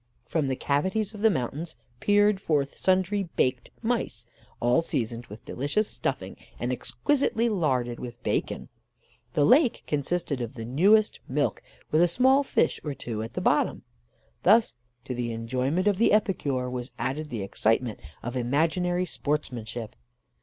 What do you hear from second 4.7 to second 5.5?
seasoned with